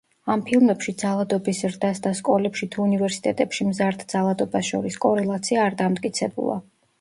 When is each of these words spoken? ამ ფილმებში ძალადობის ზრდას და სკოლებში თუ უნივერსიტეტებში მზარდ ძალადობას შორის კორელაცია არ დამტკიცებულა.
ამ 0.35 0.41
ფილმებში 0.45 0.93
ძალადობის 1.01 1.59
ზრდას 1.65 2.01
და 2.07 2.13
სკოლებში 2.19 2.69
თუ 2.77 2.81
უნივერსიტეტებში 2.85 3.69
მზარდ 3.69 4.03
ძალადობას 4.15 4.73
შორის 4.73 4.99
კორელაცია 5.05 5.63
არ 5.69 5.79
დამტკიცებულა. 5.85 6.59